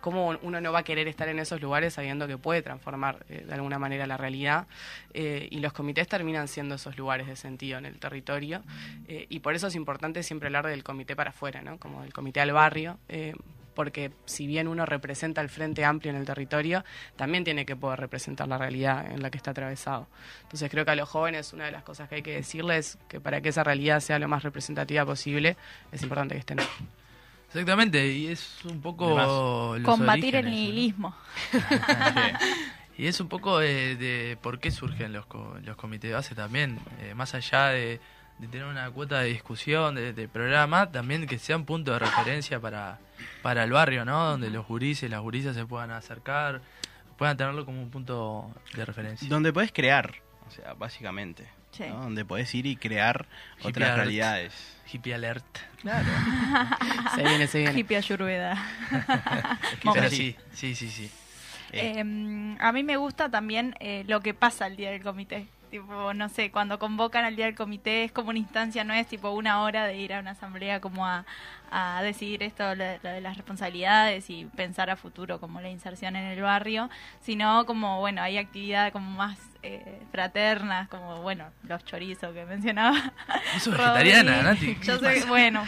cómo 0.00 0.38
uno 0.42 0.60
no 0.60 0.72
va 0.72 0.78
a 0.78 0.82
querer 0.82 1.08
estar 1.08 1.28
en 1.28 1.38
esos 1.38 1.60
lugares 1.60 1.94
sabiendo 1.94 2.26
que 2.26 2.38
puede 2.38 2.62
transformar 2.62 3.24
de 3.26 3.52
alguna 3.52 3.78
manera 3.78 4.06
la 4.06 4.16
realidad. 4.16 4.66
Y 5.12 5.60
los 5.60 5.74
comités 5.74 6.08
terminan 6.08 6.48
siendo 6.48 6.76
esos 6.76 6.96
lugares 6.96 7.26
de 7.26 7.36
sentido 7.36 7.76
en 7.76 7.84
el 7.84 7.98
territorio. 7.98 8.62
Y 9.06 9.40
por 9.40 9.54
eso 9.54 9.66
es 9.66 9.74
importante 9.74 10.22
siempre 10.22 10.46
hablar 10.46 10.66
del 10.68 10.82
comité 10.82 11.14
para 11.14 11.30
afuera, 11.30 11.60
¿no? 11.60 11.78
como 11.78 12.00
del 12.00 12.14
comité 12.14 12.40
al 12.40 12.52
barrio. 12.52 12.98
Porque 13.80 14.10
si 14.26 14.46
bien 14.46 14.68
uno 14.68 14.84
representa 14.84 15.40
el 15.40 15.48
frente 15.48 15.86
amplio 15.86 16.10
en 16.10 16.18
el 16.18 16.26
territorio, 16.26 16.84
también 17.16 17.44
tiene 17.44 17.64
que 17.64 17.76
poder 17.76 17.98
representar 17.98 18.46
la 18.46 18.58
realidad 18.58 19.10
en 19.10 19.22
la 19.22 19.30
que 19.30 19.38
está 19.38 19.52
atravesado. 19.52 20.06
Entonces 20.42 20.70
creo 20.70 20.84
que 20.84 20.90
a 20.90 20.94
los 20.96 21.08
jóvenes 21.08 21.54
una 21.54 21.64
de 21.64 21.72
las 21.72 21.82
cosas 21.82 22.06
que 22.06 22.16
hay 22.16 22.22
que 22.22 22.34
decirles 22.34 22.98
que 23.08 23.22
para 23.22 23.40
que 23.40 23.48
esa 23.48 23.64
realidad 23.64 24.00
sea 24.00 24.18
lo 24.18 24.28
más 24.28 24.42
representativa 24.42 25.06
posible, 25.06 25.56
es 25.92 26.02
importante 26.02 26.34
que 26.34 26.40
estén. 26.40 26.58
Exactamente, 27.48 28.06
y 28.12 28.26
es 28.26 28.62
un 28.66 28.82
poco... 28.82 29.78
Combatir 29.82 30.36
el 30.36 30.50
nihilismo. 30.50 31.16
y 32.98 33.06
es 33.06 33.18
un 33.18 33.28
poco 33.30 33.60
de, 33.60 34.36
por 34.42 34.60
qué 34.60 34.70
surgen 34.70 35.14
los, 35.14 35.24
los 35.64 35.76
comités 35.76 36.10
de 36.10 36.16
base 36.16 36.34
también, 36.34 36.78
eh, 37.00 37.14
más 37.14 37.34
allá 37.34 37.68
de, 37.68 37.98
tener 38.48 38.66
una 38.66 38.90
cuota 38.90 39.20
de 39.20 39.28
discusión, 39.28 39.94
de, 39.94 40.28
programa, 40.28 40.90
también 40.90 41.26
que 41.26 41.38
sea 41.38 41.56
un 41.56 41.64
punto 41.64 41.92
de 41.92 41.98
referencia 41.98 42.60
para, 42.60 42.98
para 43.42 43.64
el 43.64 43.72
barrio, 43.72 44.04
¿no? 44.04 44.30
Donde 44.30 44.50
los 44.50 44.66
gurises 44.66 45.04
y 45.04 45.08
las 45.08 45.20
gurisas 45.20 45.56
se 45.56 45.66
puedan 45.66 45.90
acercar, 45.90 46.60
puedan 47.16 47.36
tenerlo 47.36 47.64
como 47.64 47.82
un 47.82 47.90
punto 47.90 48.50
de 48.74 48.84
referencia. 48.84 49.28
Donde 49.28 49.52
puedes 49.52 49.72
crear, 49.72 50.14
o 50.46 50.50
sea, 50.50 50.74
básicamente. 50.74 51.48
Donde 51.78 52.24
puedes 52.24 52.54
ir 52.54 52.66
y 52.66 52.76
crear 52.76 53.26
otras 53.62 53.96
realidades. 53.96 54.52
Hippie 54.92 55.14
alert. 55.14 55.46
Claro. 55.80 56.08
se 57.14 57.22
viene, 57.22 57.46
se 57.46 57.58
viene. 57.58 57.78
Hippie 57.78 57.96
ayurveda. 57.96 58.56
sí, 60.10 60.36
sí, 60.52 60.74
sí, 60.74 60.90
sí. 60.90 61.10
Em, 61.72 62.56
a 62.60 62.72
mí 62.72 62.82
me 62.82 62.96
gusta 62.96 63.30
también 63.30 63.76
eh, 63.80 64.04
lo 64.08 64.20
que 64.20 64.34
pasa 64.34 64.66
el 64.66 64.76
día 64.76 64.90
del 64.90 65.02
comité. 65.02 65.46
Tipo, 65.70 66.14
no 66.14 66.28
sé, 66.28 66.50
cuando 66.50 66.80
convocan 66.80 67.24
al 67.24 67.36
día 67.36 67.44
del 67.44 67.54
comité 67.54 68.02
es 68.02 68.10
como 68.10 68.30
una 68.30 68.38
instancia, 68.38 68.82
no 68.82 68.92
es 68.92 69.06
tipo 69.06 69.30
una 69.30 69.62
hora 69.62 69.86
de 69.86 69.96
ir 69.96 70.12
a 70.12 70.18
una 70.18 70.32
asamblea 70.32 70.80
como 70.80 71.06
a, 71.06 71.24
a 71.70 72.02
decidir 72.02 72.42
esto, 72.42 72.74
lo, 72.74 72.84
de 72.84 73.20
las 73.20 73.36
responsabilidades 73.36 74.28
y 74.30 74.46
pensar 74.56 74.90
a 74.90 74.96
futuro 74.96 75.38
como 75.38 75.60
la 75.60 75.70
inserción 75.70 76.16
en 76.16 76.24
el 76.24 76.42
barrio, 76.42 76.90
sino 77.20 77.64
como, 77.66 78.00
bueno, 78.00 78.20
hay 78.20 78.38
actividad 78.38 78.92
como 78.92 79.10
más 79.12 79.38
eh, 79.62 80.02
fraternas, 80.10 80.88
como, 80.88 81.22
bueno, 81.22 81.44
los 81.68 81.84
chorizos 81.84 82.34
que 82.34 82.44
mencionaba. 82.46 83.12
¿Sos 83.60 83.76
vegetariana, 83.76 84.42
Nati? 84.42 84.76
Yo 84.82 84.98
soy, 84.98 85.20
bueno, 85.28 85.64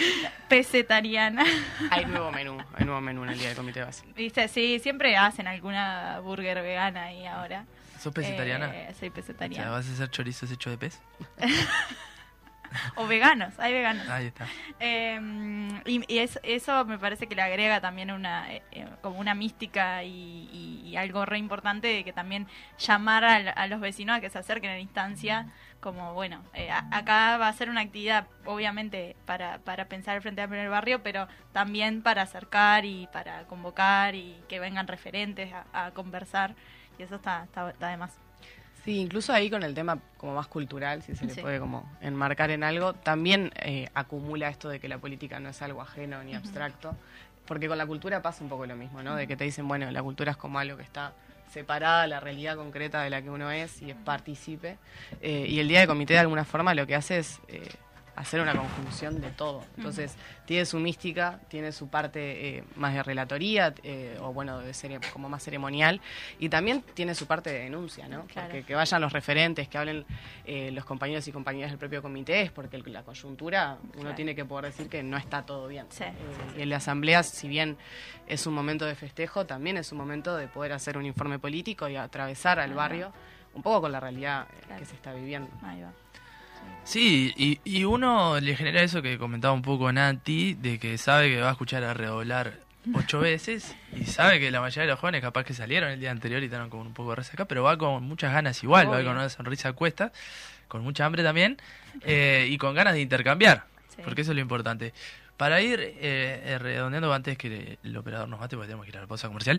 pesetariana. 0.48 1.44
Hay 1.90 2.06
nuevo 2.06 2.32
menú, 2.32 2.58
hay 2.74 2.84
nuevo 2.84 3.00
menú 3.00 3.22
en 3.24 3.30
el 3.30 3.38
día 3.38 3.48
del 3.48 3.56
comité 3.56 3.84
base. 3.84 4.04
Viste, 4.16 4.48
sí, 4.48 4.80
siempre 4.80 5.16
hacen 5.16 5.46
alguna 5.46 6.18
burger 6.20 6.60
vegana 6.62 7.04
ahí 7.04 7.24
ahora. 7.26 7.66
¿Sos 8.02 8.12
pesetariana? 8.12 8.74
Eh, 8.74 8.94
soy 8.98 9.10
pesetariana. 9.10 9.70
¿vas 9.70 9.88
a 9.88 9.92
hacer 9.92 10.10
chorizos 10.10 10.50
hechos 10.50 10.72
de 10.72 10.78
pez? 10.78 11.00
o 12.96 13.06
veganos, 13.06 13.58
hay 13.58 13.72
veganos. 13.72 14.08
Ahí 14.08 14.26
está. 14.26 14.46
Em, 14.80 15.80
y, 15.86 16.18
eso 16.18 16.84
me 16.84 16.98
parece 16.98 17.26
que 17.26 17.34
le 17.34 17.42
agrega 17.42 17.80
también 17.80 18.10
una 18.10 18.52
eh, 18.52 18.62
eh, 18.72 18.86
como 19.00 19.18
una 19.18 19.34
mística 19.34 20.02
y, 20.02 20.94
algo 20.96 21.24
re 21.24 21.38
importante 21.38 21.88
de 21.88 22.04
que 22.04 22.12
también 22.12 22.46
llamar 22.78 23.24
a, 23.24 23.66
los 23.66 23.80
vecinos 23.80 24.18
a 24.18 24.20
que 24.20 24.28
se 24.28 24.38
acerquen 24.38 24.70
a 24.70 24.74
la 24.74 24.80
instancia 24.80 25.46
como 25.80 26.14
bueno, 26.14 26.42
eh, 26.54 26.70
acá 26.70 27.38
va 27.38 27.48
a 27.48 27.52
ser 27.54 27.70
una 27.70 27.80
actividad 27.80 28.26
obviamente 28.44 29.16
para, 29.24 29.58
para 29.58 29.86
pensar 29.86 30.14
el 30.14 30.22
Frente 30.22 30.42
Amplio 30.42 30.62
el 30.62 30.68
barrio, 30.68 31.02
pero 31.02 31.28
también 31.52 32.02
para 32.02 32.22
acercar 32.22 32.84
y 32.84 33.08
para 33.12 33.44
convocar 33.46 34.14
y 34.14 34.36
que 34.48 34.60
vengan 34.60 34.86
referentes 34.86 35.50
a, 35.72 35.90
conversar 35.90 36.54
eso 37.02 37.16
está, 37.16 37.44
está, 37.44 37.70
está 37.70 37.88
de 37.88 37.96
más. 37.96 38.12
Sí, 38.84 38.98
incluso 38.98 39.32
ahí 39.32 39.48
con 39.48 39.62
el 39.62 39.74
tema 39.74 39.98
como 40.16 40.34
más 40.34 40.48
cultural, 40.48 41.02
si 41.02 41.14
se 41.14 41.26
le 41.26 41.34
puede 41.36 41.60
como 41.60 41.88
enmarcar 42.00 42.50
en 42.50 42.64
algo, 42.64 42.94
también 42.94 43.52
eh, 43.56 43.88
acumula 43.94 44.48
esto 44.48 44.68
de 44.68 44.80
que 44.80 44.88
la 44.88 44.98
política 44.98 45.38
no 45.38 45.50
es 45.50 45.62
algo 45.62 45.80
ajeno 45.80 46.22
ni 46.24 46.34
abstracto, 46.34 46.96
porque 47.46 47.68
con 47.68 47.78
la 47.78 47.86
cultura 47.86 48.22
pasa 48.22 48.42
un 48.42 48.50
poco 48.50 48.66
lo 48.66 48.74
mismo, 48.74 49.02
¿no? 49.02 49.14
De 49.14 49.28
que 49.28 49.36
te 49.36 49.44
dicen, 49.44 49.68
bueno, 49.68 49.88
la 49.90 50.02
cultura 50.02 50.32
es 50.32 50.36
como 50.36 50.58
algo 50.58 50.76
que 50.76 50.82
está 50.82 51.12
separada 51.52 52.02
de 52.02 52.08
la 52.08 52.18
realidad 52.18 52.56
concreta 52.56 53.02
de 53.02 53.10
la 53.10 53.22
que 53.22 53.30
uno 53.30 53.52
es 53.52 53.82
y 53.82 53.90
es 53.90 53.96
partícipe. 53.96 54.78
Eh, 55.20 55.46
y 55.48 55.60
el 55.60 55.68
día 55.68 55.80
de 55.80 55.86
comité 55.86 56.14
de 56.14 56.20
alguna 56.20 56.44
forma 56.44 56.74
lo 56.74 56.86
que 56.86 56.96
hace 56.96 57.18
es 57.18 57.40
eh, 57.48 57.68
hacer 58.16 58.40
una 58.40 58.54
conjunción 58.54 59.20
de 59.20 59.30
todo. 59.30 59.64
Entonces, 59.76 60.16
tiene 60.44 60.66
su 60.66 60.78
mística, 60.78 61.40
tiene 61.48 61.72
su 61.72 61.88
parte 61.88 62.58
eh, 62.58 62.64
más 62.76 62.94
de 62.94 63.02
relatoría, 63.02 63.74
eh, 63.82 64.18
o 64.20 64.32
bueno, 64.32 64.60
de 64.60 64.74
serie, 64.74 65.00
como 65.12 65.28
más 65.28 65.42
ceremonial, 65.42 66.00
y 66.38 66.48
también 66.48 66.82
tiene 66.94 67.14
su 67.14 67.26
parte 67.26 67.50
de 67.50 67.60
denuncia, 67.60 68.08
¿no? 68.08 68.26
Porque 68.32 68.64
que 68.64 68.74
vayan 68.74 69.00
los 69.00 69.12
referentes, 69.12 69.68
que 69.68 69.78
hablen 69.78 70.04
eh, 70.44 70.70
los 70.72 70.84
compañeros 70.84 71.26
y 71.26 71.32
compañeras 71.32 71.70
del 71.70 71.78
propio 71.78 72.02
comité, 72.02 72.42
es 72.42 72.50
porque 72.50 72.78
la 72.78 73.02
coyuntura 73.02 73.78
uno 73.96 74.14
tiene 74.14 74.34
que 74.34 74.44
poder 74.44 74.66
decir 74.66 74.88
que 74.88 75.02
no 75.02 75.16
está 75.16 75.44
todo 75.44 75.68
bien. 75.68 75.86
y 76.56 76.62
en 76.62 76.68
la 76.68 76.76
asamblea, 76.76 77.22
si 77.22 77.48
bien 77.48 77.78
es 78.26 78.46
un 78.46 78.54
momento 78.54 78.84
de 78.84 78.94
festejo, 78.94 79.46
también 79.46 79.76
es 79.76 79.90
un 79.92 79.98
momento 79.98 80.36
de 80.36 80.48
poder 80.48 80.72
hacer 80.72 80.98
un 80.98 81.06
informe 81.06 81.38
político 81.38 81.88
y 81.88 81.96
atravesar 81.96 82.60
al 82.60 82.74
barrio 82.74 83.12
un 83.54 83.62
poco 83.62 83.82
con 83.82 83.92
la 83.92 84.00
realidad 84.00 84.46
que 84.78 84.84
se 84.84 84.94
está 84.94 85.12
viviendo. 85.12 85.50
Ahí 85.62 85.82
va. 85.82 85.92
Sí, 86.84 87.32
y, 87.36 87.60
y 87.64 87.84
uno 87.84 88.40
le 88.40 88.56
genera 88.56 88.82
eso 88.82 89.02
que 89.02 89.16
comentaba 89.16 89.54
un 89.54 89.62
poco 89.62 89.92
Nati, 89.92 90.54
de 90.54 90.78
que 90.78 90.98
sabe 90.98 91.30
que 91.30 91.40
va 91.40 91.48
a 91.48 91.52
escuchar 91.52 91.84
a 91.84 91.94
redoblar 91.94 92.58
ocho 92.94 93.20
veces 93.20 93.74
y 93.94 94.04
sabe 94.04 94.40
que 94.40 94.50
la 94.50 94.60
mayoría 94.60 94.82
de 94.82 94.88
los 94.88 94.98
jóvenes 94.98 95.20
capaz 95.20 95.44
que 95.44 95.54
salieron 95.54 95.90
el 95.90 96.00
día 96.00 96.10
anterior 96.10 96.42
y 96.42 96.46
están 96.46 96.68
con 96.70 96.80
un 96.80 96.92
poco 96.92 97.10
de 97.10 97.16
resaca, 97.16 97.44
pero 97.44 97.62
va 97.62 97.76
con 97.78 98.02
muchas 98.02 98.32
ganas 98.32 98.62
igual, 98.62 98.90
va 98.90 99.02
con 99.02 99.12
una 99.12 99.28
sonrisa 99.28 99.70
a 99.70 99.72
cuesta, 99.72 100.12
con 100.68 100.82
mucha 100.82 101.04
hambre 101.04 101.22
también 101.22 101.58
eh, 102.02 102.48
y 102.50 102.58
con 102.58 102.74
ganas 102.74 102.94
de 102.94 103.00
intercambiar, 103.00 103.64
porque 104.04 104.22
eso 104.22 104.32
es 104.32 104.36
lo 104.36 104.42
importante. 104.42 104.92
Para 105.36 105.60
ir 105.60 105.80
eh, 105.80 105.94
eh, 106.00 106.58
redondeando 106.58 107.12
antes 107.12 107.36
que 107.38 107.78
el 107.82 107.96
operador 107.96 108.28
nos 108.28 108.40
mate, 108.40 108.56
porque 108.56 108.68
tenemos 108.68 108.84
que 108.84 108.90
ir 108.90 108.98
a 108.98 109.02
la 109.02 109.06
pausa 109.06 109.28
comercial, 109.28 109.58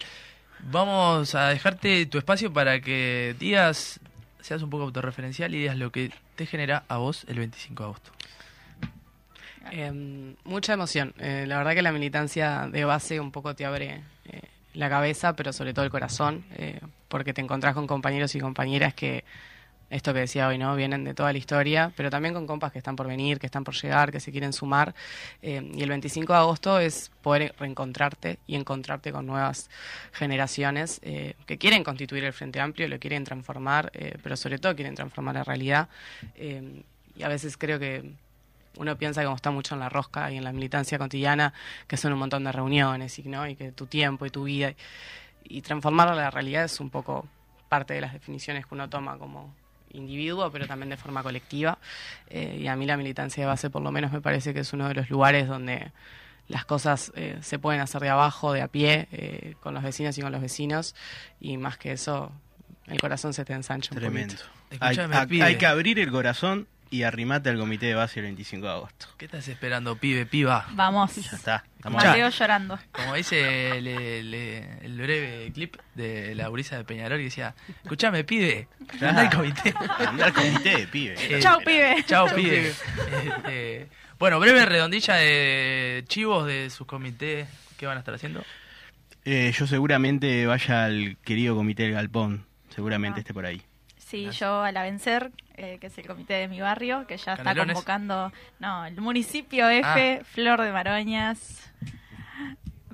vamos 0.60 1.36
a 1.36 1.50
dejarte 1.50 2.06
tu 2.06 2.18
espacio 2.18 2.54
para 2.54 2.80
que 2.80 3.36
digas 3.40 4.00
seas 4.44 4.62
un 4.62 4.70
poco 4.70 4.84
autorreferencial 4.84 5.56
y 5.56 5.60
digas 5.60 5.78
lo 5.78 5.92
que 5.92 6.12
te 6.36 6.46
genera 6.46 6.84
a 6.90 6.98
vos 6.98 7.26
el 7.28 7.40
25 7.40 7.84
de 7.84 7.88
agosto. 7.88 8.12
Em, 9.72 10.36
mucha 10.44 10.74
emoción. 10.74 11.14
Eh, 11.18 11.46
la 11.48 11.58
verdad 11.58 11.74
que 11.74 11.82
la 11.82 11.94
militancia 11.94 12.68
de 12.72 12.84
base 12.84 13.20
un 13.20 13.32
poco 13.32 13.56
te 13.56 13.66
abre 13.66 14.04
eh, 14.26 14.42
la 14.74 14.90
cabeza, 14.90 15.36
pero 15.36 15.54
sobre 15.54 15.74
todo 15.74 15.86
el 15.86 15.92
corazón, 15.92 16.44
eh, 16.56 16.82
porque 17.08 17.34
te 17.34 17.42
encontrás 17.42 17.74
con 17.74 17.88
compañeros 17.88 18.36
y 18.36 18.40
compañeras 18.40 18.94
que 18.94 19.24
esto 19.94 20.12
que 20.14 20.22
decía 20.22 20.48
hoy, 20.48 20.58
¿no? 20.58 20.76
Vienen 20.76 21.04
de 21.04 21.14
toda 21.14 21.32
la 21.32 21.38
historia, 21.38 21.92
pero 21.96 22.10
también 22.10 22.34
con 22.34 22.48
compas 22.48 22.72
que 22.72 22.80
están 22.80 22.96
por 22.96 23.08
venir, 23.08 23.40
que 23.40 23.46
están 23.46 23.64
por 23.64 23.76
llegar, 23.76 24.12
que 24.12 24.20
se 24.20 24.32
quieren 24.32 24.52
sumar. 24.52 24.96
Eh, 25.42 25.72
y 25.74 25.84
el 25.84 25.90
25 25.90 26.34
de 26.34 26.40
agosto 26.40 26.80
es 26.80 27.12
poder 27.22 27.54
reencontrarte 27.60 28.40
y 28.48 28.56
encontrarte 28.56 29.12
con 29.12 29.28
nuevas 29.28 29.70
generaciones 30.12 31.00
eh, 31.04 31.36
que 31.46 31.60
quieren 31.60 31.84
constituir 31.84 32.24
el 32.24 32.34
Frente 32.34 32.60
Amplio, 32.60 32.88
lo 32.88 32.98
quieren 33.00 33.24
transformar, 33.24 33.92
eh, 33.94 34.18
pero 34.24 34.36
sobre 34.36 34.58
todo 34.58 34.76
quieren 34.76 34.96
transformar 34.96 35.36
la 35.36 35.44
realidad. 35.44 35.90
y 37.16 37.22
a 37.22 37.28
veces 37.28 37.58
creo 37.58 37.78
que 37.78 38.12
uno 38.78 38.98
piensa 38.98 39.22
que 39.22 39.26
como 39.26 39.36
está 39.36 39.52
mucho 39.52 39.76
en 39.76 39.80
la 39.82 39.90
rosca 39.90 40.32
y 40.32 40.38
en 40.38 40.44
la 40.44 40.52
militancia 40.52 40.98
cotidiana, 40.98 41.54
que 41.88 41.98
son 41.98 42.14
un 42.14 42.20
montón 42.20 42.44
de 42.44 42.52
reuniones 42.52 43.20
y, 43.20 43.24
¿no? 43.24 43.48
y 43.48 43.56
que 43.56 43.72
tu 43.72 43.86
tiempo 43.86 44.26
y 44.26 44.32
tu 44.32 44.46
vida. 44.46 44.72
Y, 44.72 44.76
y 45.58 45.62
transformar 45.62 46.16
la 46.16 46.32
realidad 46.32 46.64
es 46.64 46.80
un 46.80 46.90
poco 46.90 47.28
parte 47.70 47.94
de 47.94 48.02
las 48.02 48.14
definiciones 48.14 48.66
que 48.66 48.74
uno 48.74 48.90
toma 48.90 49.20
como 49.20 49.54
individuo, 49.94 50.52
pero 50.52 50.68
también 50.68 50.90
de 50.90 50.98
forma 50.98 51.24
colectiva. 51.24 51.78
Eh, 52.30 52.60
y 52.62 52.68
a 52.68 52.76
mí 52.76 52.86
la 52.86 52.98
militancia 52.98 53.44
de 53.44 53.48
base, 53.48 53.70
por 53.70 53.82
lo 53.82 53.92
menos, 53.92 54.12
me 54.12 54.22
parece 54.22 54.54
que 54.54 54.62
es 54.62 54.74
uno 54.74 54.88
de 54.88 54.96
los 54.96 55.10
lugares 55.10 55.48
donde 55.48 55.92
las 56.48 56.66
cosas 56.66 57.12
eh, 57.16 57.38
se 57.42 57.60
pueden 57.60 57.82
hacer 57.82 58.02
de 58.02 58.10
abajo, 58.10 58.54
de 58.54 58.62
a 58.62 58.68
pie, 58.68 59.08
eh, 59.12 59.56
con 59.62 59.74
los 59.74 59.84
vecinos 59.84 60.18
y 60.18 60.22
con 60.22 60.32
los 60.32 60.42
vecinos. 60.42 60.96
Y 61.40 61.58
más 61.58 61.78
que 61.78 61.94
eso, 61.94 62.32
el 62.88 63.00
corazón 63.00 63.34
se 63.34 63.46
te 63.46 63.54
ensancha 63.54 63.94
un 63.94 64.00
Tremendo. 64.00 64.36
Hay, 64.80 64.98
hay, 65.42 65.58
que 65.58 65.66
abrir 65.68 66.00
el 66.00 66.12
corazón 66.12 66.68
y 66.94 67.02
arrimate 67.02 67.50
al 67.50 67.58
comité 67.58 67.88
de 67.88 67.96
base 67.96 68.20
el 68.20 68.26
25 68.28 68.68
de 68.68 68.72
agosto. 68.72 69.08
¿Qué 69.18 69.26
estás 69.26 69.48
esperando, 69.48 69.96
pibe, 69.96 70.28
piba? 70.28 70.68
Vamos. 70.74 71.16
Ya 71.16 71.36
está. 71.36 71.64
Mateo 71.90 72.30
llorando. 72.30 72.78
Como 72.92 73.16
dice 73.16 73.80
el, 73.80 74.96
breve 74.96 75.52
clip 75.56 75.76
de 75.96 76.36
la 76.36 76.50
brisa 76.50 76.78
de 76.78 76.84
Peñarol 76.84 77.18
que 77.18 77.24
decía, 77.24 77.56
escúchame, 77.84 78.24
pibe, 78.24 78.68
anda 79.02 79.22
al 79.22 79.36
comité. 79.36 79.74
Anda 80.08 80.26
al 80.28 80.34
comité, 80.34 80.86
pibe. 80.86 81.16
chao, 81.40 81.58
pibe. 81.62 82.04
Chao, 82.06 82.28
pibe. 82.28 82.70
Este, 82.70 83.90
Bueno, 84.20 84.40
breve 84.40 84.64
redondilla 84.64 85.16
de 85.16 86.04
chivos 86.08 86.46
de 86.46 86.70
sus 86.70 86.86
comités. 86.86 87.48
¿Qué 87.76 87.88
van 87.88 87.98
a 87.98 88.02
estar 88.02 88.14
haciendo? 88.14 88.44
Eh, 89.26 89.52
yo 89.58 89.66
seguramente 89.66 90.46
vaya 90.46 90.86
al 90.86 91.18
querido 91.26 91.56
comité 91.56 91.84
del 91.84 91.94
Galpón. 91.94 92.46
Seguramente 92.70 93.18
ah. 93.18 93.22
esté 93.22 93.34
por 93.34 93.48
ahí. 93.48 93.64
Sí, 94.14 94.30
yo 94.30 94.62
a 94.62 94.72
la 94.72 94.84
Vencer, 94.84 95.32
eh, 95.56 95.78
que 95.80 95.88
es 95.88 95.98
el 95.98 96.08
comité 96.08 96.34
de 96.34 96.48
mi 96.48 96.60
barrio, 96.62 97.06
que 97.08 97.18
ya 97.18 97.34
está 97.34 97.56
convocando. 97.56 98.32
No, 98.60 98.86
el 98.86 99.00
municipio 99.00 99.70
F, 99.70 100.20
ah. 100.22 100.24
Flor 100.24 100.62
de 100.62 100.72
Maroñas. 100.72 101.72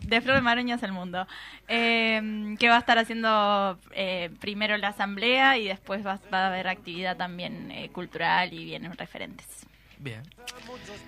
De 0.01 0.21
Flor 0.21 0.35
de 0.35 0.41
Maroñas 0.41 0.83
al 0.83 0.91
mundo. 0.91 1.27
Eh, 1.67 2.55
que 2.59 2.67
va 2.67 2.75
a 2.75 2.79
estar 2.79 2.97
haciendo 2.97 3.77
eh, 3.91 4.29
primero 4.39 4.75
la 4.77 4.89
asamblea 4.89 5.57
y 5.57 5.67
después 5.67 6.05
va, 6.05 6.19
a 6.31 6.47
haber 6.47 6.67
actividad 6.67 7.15
también 7.15 7.71
cultural 7.93 8.53
y 8.53 8.65
vienen 8.65 8.97
referentes. 8.97 9.67
Bien. 9.99 10.23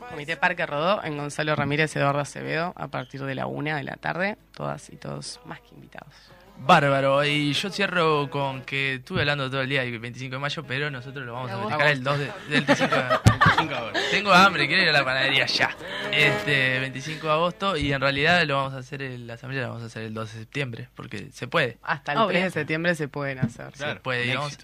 Comité 0.10 0.36
Parque 0.38 0.66
Rodó 0.66 1.04
en 1.04 1.18
Gonzalo 1.18 1.56
Ramírez 1.56 1.96
Eduardo 1.96 2.20
Acevedo 2.20 2.74
a 2.76 2.90
partir 2.90 3.24
de 3.24 3.36
la 3.36 3.48
una 3.48 3.78
de 3.78 3.84
la 3.84 3.96
tarde. 3.96 4.38
Todas 4.54 4.90
y 4.90 4.98
todos 4.98 5.40
más 5.46 5.62
que 5.62 5.76
invitados. 5.76 6.14
Bárbaro, 6.58 7.26
y 7.26 7.54
yo 7.54 7.70
cierro 7.72 8.30
con 8.30 8.62
que 8.62 8.96
estuve 8.96 9.22
hablando 9.22 9.50
todo 9.50 9.62
el 9.62 9.70
día 9.70 9.82
del 9.82 10.00
25 10.00 10.36
de 10.36 10.40
mayo, 10.40 10.64
pero 10.68 10.92
nosotros 10.92 11.26
lo 11.26 11.34
vamos 11.34 11.52
a 11.52 11.58
festejar 11.58 11.88
el 11.88 12.04
2 12.04 12.20
de, 12.20 12.26
del 12.50 12.62
25 12.62 12.96
de 12.96 13.02
agosto. 13.02 14.00
Tengo 14.12 14.32
hambre, 14.32 14.68
quiero 14.68 14.84
ir 14.84 14.90
a 14.90 14.94
la 14.94 15.04
panadería 15.04 15.48
ya. 15.48 15.76
Este 16.12 16.80
25 16.80 17.26
de 17.26 17.34
agosto, 17.34 17.78
y 17.78 17.92
en 17.92 18.00
realidad 18.00 18.46
lo 18.46 18.58
vamos 18.58 18.74
a 18.74 18.78
hacer, 18.78 19.02
en 19.02 19.26
la 19.26 19.34
asamblea 19.34 19.64
la 19.64 19.68
vamos 19.70 19.84
a 19.84 19.88
hacer 19.88 20.04
el 20.04 20.14
2 20.14 20.34
de 20.34 20.40
septiembre, 20.40 20.90
porque 20.96 21.30
se 21.32 21.48
puede. 21.48 21.78
Hasta 21.82 22.14
el 22.14 22.28
3 22.28 22.44
de 22.44 22.52
septiembre 22.52 22.96
se 22.96 23.08
pueden 23.08 23.40
hacer. 23.40 23.76
se 23.76 23.96
puede, 23.96 24.24
digamos. 24.24 24.58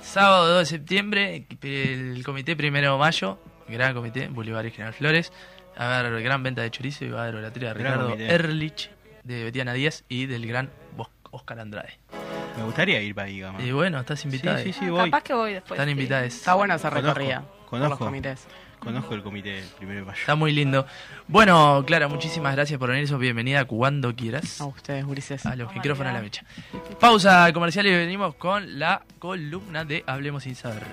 Sábado 0.00 0.48
2 0.48 0.58
de 0.60 0.66
septiembre, 0.66 1.46
el 1.62 2.22
comité 2.24 2.56
primero 2.56 2.92
de 2.92 2.98
mayo, 2.98 3.38
gran 3.68 3.94
comité, 3.94 4.28
Bolívar 4.28 4.64
y 4.66 4.70
General 4.70 4.94
Flores. 4.94 5.32
A 5.76 6.02
ver, 6.02 6.22
gran 6.22 6.42
venta 6.42 6.62
de 6.62 6.70
chorizo 6.70 7.04
y 7.04 7.10
va 7.10 7.24
a 7.24 7.28
haber 7.28 7.42
la 7.42 7.50
de 7.50 7.74
Ricardo 7.74 8.14
Erlich, 8.16 8.90
de 9.24 9.44
Betiana 9.44 9.72
Díaz 9.72 10.04
y 10.08 10.26
del 10.26 10.46
gran 10.46 10.70
Oscar 11.34 11.60
Andrade. 11.60 11.98
Me 12.56 12.64
gustaría 12.64 13.00
ir 13.02 13.14
para 13.14 13.28
ahí, 13.28 13.42
Y 13.58 13.72
bueno, 13.72 13.98
estás 14.00 14.24
invitada. 14.24 14.58
Sí, 14.62 14.72
sí, 14.72 14.88
voy. 14.88 15.10
Capaz 15.10 15.22
que 15.22 15.34
voy 15.34 15.54
después. 15.54 15.78
Están 15.78 15.90
invitadas. 15.90 16.26
Está 16.26 16.54
buena 16.54 16.76
esa 16.76 16.90
recorrida. 16.90 17.44
Conozco, 17.68 17.90
los 17.90 17.98
comités. 17.98 18.46
Conozco 18.78 19.14
el 19.14 19.22
comité 19.22 19.64
primero 19.78 20.00
de 20.00 20.06
mayo. 20.06 20.20
Está 20.20 20.34
muy 20.36 20.52
lindo. 20.52 20.86
Bueno, 21.26 21.82
Clara, 21.86 22.06
muchísimas 22.06 22.54
gracias 22.54 22.78
por 22.78 22.90
venir. 22.90 23.08
Sos 23.08 23.18
bienvenida 23.18 23.64
cuando 23.64 24.14
quieras. 24.14 24.60
A 24.60 24.66
ustedes, 24.66 25.04
Ulises. 25.04 25.44
A 25.46 25.56
los 25.56 25.74
micrófonos 25.74 26.10
a 26.10 26.14
la 26.14 26.22
mecha. 26.22 26.44
Pausa 27.00 27.52
comercial 27.52 27.86
y 27.86 27.90
venimos 27.90 28.34
con 28.36 28.78
la 28.78 29.02
columna 29.18 29.84
de 29.84 30.04
Hablemos 30.06 30.44
sin 30.44 30.54
saber. 30.54 30.84